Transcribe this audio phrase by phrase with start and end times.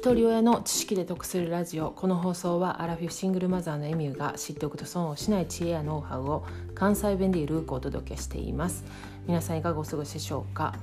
[0.00, 1.90] 一人親の知識で得するラジオ。
[1.90, 8.82] この放送はアラフィフシングルマザーのエミューが知っておくと損をしない知恵やノウハウを関西弁でゆるくお届けしています。
[9.26, 10.74] 皆さんいかがお過ごしでしょうか？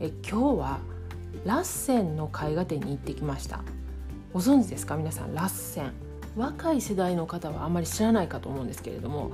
[0.00, 0.80] え今日は
[1.46, 3.62] ラッセンの絵画展に行ってきました。
[4.34, 4.98] ご存知ですか？
[4.98, 5.90] 皆さんラッセン。
[6.36, 9.32] 若い世代の方はあまり知らないかと思うんですけれども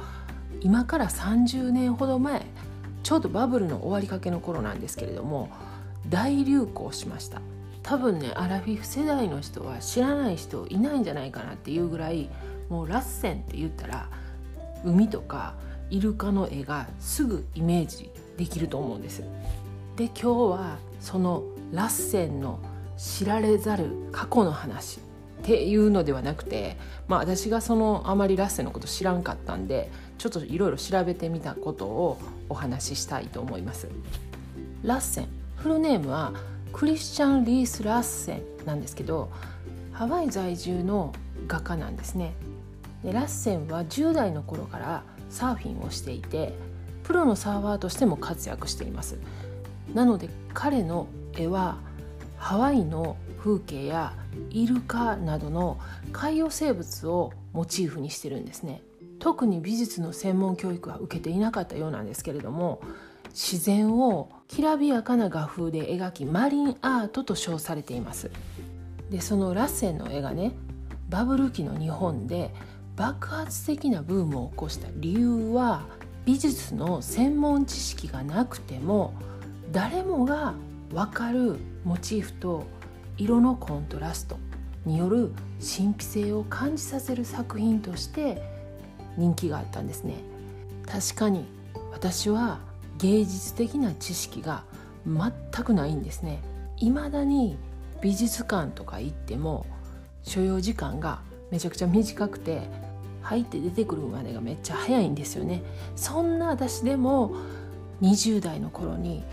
[0.61, 2.47] 今から30年ほど前
[3.03, 5.51] ちょうどバブルの終わりかけの頃なんですけれども
[6.09, 7.43] 大流行しました。
[7.85, 12.31] 多分ねアラフィフ世代の人は知らない人いないんじゃないかなっていうぐらい
[12.69, 14.09] もうラッセンって言ったら
[14.85, 15.55] 海とか
[15.91, 19.23] イルカの絵がすぐイメージできると思うんです。
[19.97, 22.59] で今日はそのラッセンの
[22.97, 24.99] 知られざる過去の話
[25.43, 33.89] っていうのではなくて、まあ、私がそのあまりラッセンのこと知らんかったんでちょっといろいろ調べてみたことをお話ししたいと思います。
[34.83, 36.33] ラッセンフルネームは
[36.75, 39.31] クリスチャン・リース・ラッセンなんですけど
[39.93, 41.15] ハワイ在住の
[41.47, 42.35] 画家なんですね。
[43.05, 46.53] でラッセンは10代の頃からサーフィンをしていて
[47.05, 49.19] プロのサーファーとしても活躍しています。
[49.95, 51.79] なので彼の絵は
[52.39, 54.15] ハワイの風景や
[54.51, 55.79] イルカなどの
[56.13, 58.83] 海洋生物をモチーフにしてるんですね。
[59.21, 62.81] 特に美術の専門教育は受けていなかったようなんですけれども
[63.31, 68.31] 自然をきらびやかな画風で描きマリンアートと称されています。
[69.11, 70.53] でそのラッセンの絵がね
[71.09, 72.53] バブル期の日本で
[72.97, 75.83] 爆発的なブームを起こした理由は
[76.25, 79.15] 美術の専門知識がなくても
[79.73, 80.55] 誰もが
[80.91, 82.65] 分かるモチーフと
[83.19, 84.39] 色のコントラスト
[84.87, 88.43] による神秘性を感じさせる作品として
[89.17, 90.15] 人気があったんですね。
[90.87, 91.47] 確かに
[91.93, 92.59] 私は
[92.99, 94.65] 芸術的な知識が
[95.07, 96.41] 全くないんですね。
[96.77, 97.57] 未だに
[98.01, 99.67] 美術館とか行っても
[100.23, 102.69] 所要時間がめちゃくちゃ短くて
[103.23, 105.63] 入って出てくるまでがめっちゃ早いんですよね。
[105.97, 107.35] そんな私でも
[108.03, 109.25] 20代の頃に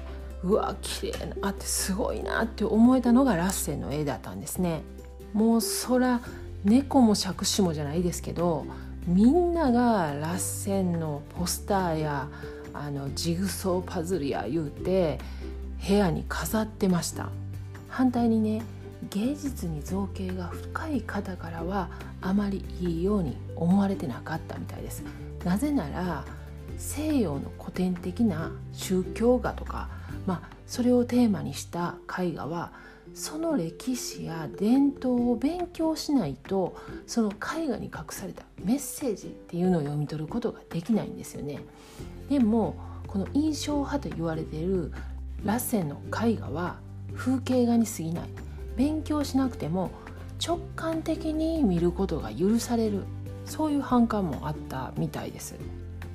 [0.43, 4.81] うわ綺麗なってすごいなって思えたのがラッセンの絵だったんですね。
[5.33, 6.21] もうそら
[6.63, 8.65] 猫も杓子もじゃないですけど
[9.07, 12.27] みんながラッセンのポスターや
[12.73, 15.19] あのジグソーパズルや言うて
[15.87, 17.29] 部屋に飾ってました。
[17.89, 18.61] 反対にね
[19.09, 21.89] 芸術に造形が深い方からは
[22.21, 25.03] あまりいいように思われてなかったみたいです。
[25.43, 26.25] なぜなら
[26.77, 29.89] 西洋の古典的な宗教画とか、
[30.25, 32.71] まあ、それをテーマにした絵画は
[33.13, 41.59] その歴史や伝統を勉強しないとその絵画に隠されたメッセージっていうのを読み取ることができないんですよね。
[42.29, 42.75] でも
[43.07, 44.91] この印象派と言われている
[45.43, 46.79] ラッセンの絵画は
[47.15, 48.29] 風景画に過ぎない。
[48.77, 49.91] 勉強しなくても
[50.43, 53.03] 直感的に見ることが許される。
[53.45, 55.55] そういう反感もあったみたいです。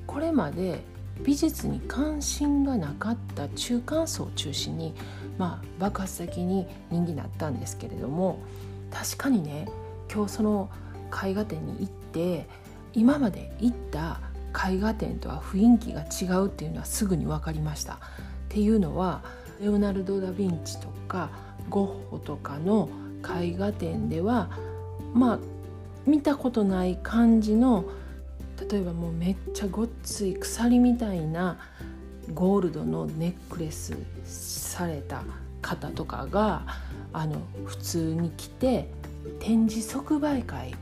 [0.07, 0.81] これまで
[1.23, 4.93] 美術に関心がなかった中間層を中心に、
[5.37, 8.39] まあ、爆発的に人気になったんですけれども
[8.91, 9.67] 確かにね
[10.11, 10.69] 今日その
[11.23, 12.47] 絵画展に行って
[12.93, 14.19] 今まで行った
[14.69, 17.93] 絵画展とは雰囲気が違うっていうのはすぐに分かりました。
[17.93, 17.97] っ
[18.49, 19.21] ていうのは
[19.61, 21.29] レオナルド・ダ・ヴィンチとか
[21.69, 22.89] ゴッホとかの
[23.23, 24.49] 絵画展では
[25.13, 25.39] まあ
[26.05, 27.85] 見たことない感じの
[28.69, 31.59] 例えばもうめっちゃごっつい鎖みたいな
[32.33, 33.95] ゴールドのネックレス
[34.25, 35.23] された
[35.61, 36.63] 方とかが
[37.13, 38.89] あの普通に来て
[39.39, 40.75] 展示即売会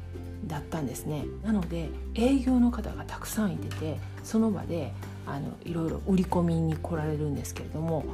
[0.47, 1.25] だったんですね。
[1.43, 4.91] なので営業の方がたくさんいててその場で
[5.25, 8.05] あのいろいろ売り込みに来られるんですけれども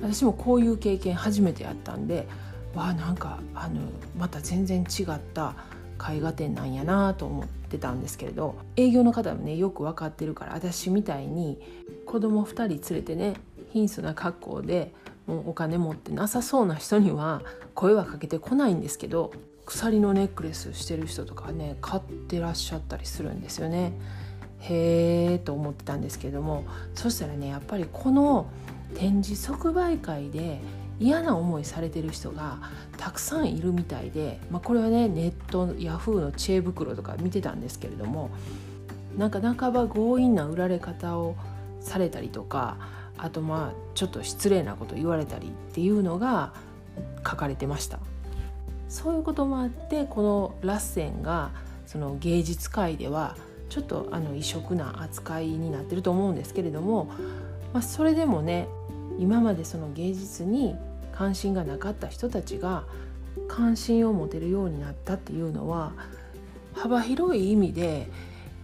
[0.00, 2.26] 私もこういう経験初めてやったんで
[2.74, 3.80] わあなんかあの
[4.18, 5.54] また全然違った
[5.98, 11.58] 絵画展なんやなと思ってたんですけれど営業の方もねよく分かってるから私みたいに
[12.06, 13.34] 子供2人連れてね
[13.72, 14.92] 貧相な格好で
[15.26, 17.42] もうお金持ってなさそうな人には
[17.74, 19.32] 声はかけてこないんですけど
[19.66, 23.92] 鎖のネックレスしてる人とかね買ってらっしゃったりするんですよね。
[24.60, 26.64] へえと思ってたんですけども
[26.94, 28.48] そしたらねやっぱりこの
[28.94, 30.60] 展示即売会で
[31.00, 32.58] 嫌な思いされてる人が
[32.96, 38.30] たくさんいるみたいで、まあ、これはねネットヤフーの知恵袋とか見てたんですけれども
[39.16, 41.36] なんか半ば強引な売られ方を
[41.80, 42.76] されたりとか
[43.16, 46.52] あとまあちょっと失礼なこと言われたりっていうのが
[47.26, 47.98] 書かれてました。
[48.88, 51.50] そういうこともあってこのラッセンが
[51.86, 53.36] その芸術界では
[53.68, 57.10] ちょっとあの異色な扱いになってると思うんですけれども、
[57.74, 58.66] まあ、それでもね
[59.18, 60.74] 今までその芸術に
[61.18, 62.84] 関心がなかった人たちが
[63.48, 65.92] 関心を持てるようになったっていうのは
[66.74, 68.08] 幅広い意味で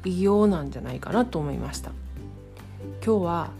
[0.05, 1.91] 異業なんじゃないかなと思いました。
[3.05, 3.51] 今日は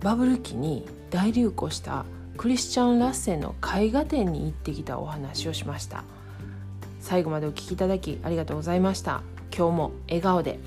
[0.00, 2.04] バブル期に大流行した
[2.36, 6.02] クリスチャン・ラッセンの絵画展に行ってきたお話をしました。
[7.00, 9.22] 最後までお聴きいただきありがとうございました。
[9.56, 10.58] 今日も笑顔で。